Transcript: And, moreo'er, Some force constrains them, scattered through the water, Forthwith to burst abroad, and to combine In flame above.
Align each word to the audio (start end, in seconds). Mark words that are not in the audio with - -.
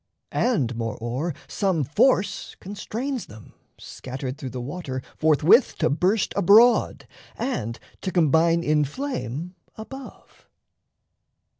And, 0.31 0.73
moreo'er, 0.73 1.35
Some 1.47 1.83
force 1.83 2.55
constrains 2.59 3.27
them, 3.27 3.53
scattered 3.77 4.35
through 4.39 4.49
the 4.49 4.59
water, 4.59 5.03
Forthwith 5.15 5.77
to 5.77 5.91
burst 5.91 6.33
abroad, 6.35 7.07
and 7.37 7.77
to 8.01 8.11
combine 8.11 8.63
In 8.63 8.83
flame 8.83 9.53
above. 9.75 10.47